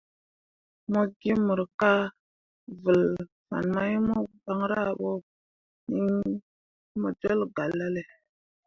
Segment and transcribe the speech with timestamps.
[0.91, 2.01] Mo gi mor kah
[2.81, 3.03] vǝl
[3.47, 5.11] fan mai mo banra bo
[5.99, 6.09] iŋ
[6.99, 8.03] mo jol galale.